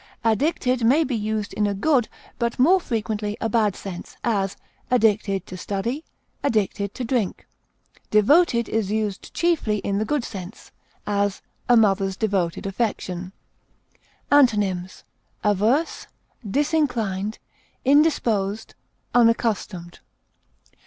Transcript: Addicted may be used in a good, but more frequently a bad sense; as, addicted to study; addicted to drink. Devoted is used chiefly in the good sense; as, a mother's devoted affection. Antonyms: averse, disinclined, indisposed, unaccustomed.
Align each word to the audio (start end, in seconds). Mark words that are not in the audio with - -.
Addicted 0.23 0.83
may 0.83 1.03
be 1.03 1.15
used 1.15 1.53
in 1.53 1.67
a 1.67 1.75
good, 1.75 2.09
but 2.39 2.57
more 2.57 2.81
frequently 2.81 3.37
a 3.39 3.47
bad 3.47 3.75
sense; 3.75 4.17
as, 4.23 4.57
addicted 4.89 5.45
to 5.45 5.55
study; 5.55 6.03
addicted 6.43 6.95
to 6.95 7.03
drink. 7.03 7.45
Devoted 8.09 8.67
is 8.67 8.89
used 8.89 9.31
chiefly 9.35 9.77
in 9.77 9.99
the 9.99 10.03
good 10.05 10.23
sense; 10.23 10.71
as, 11.05 11.43
a 11.69 11.77
mother's 11.77 12.17
devoted 12.17 12.65
affection. 12.65 13.31
Antonyms: 14.31 15.03
averse, 15.43 16.07
disinclined, 16.49 17.37
indisposed, 17.85 18.73
unaccustomed. 19.13 19.99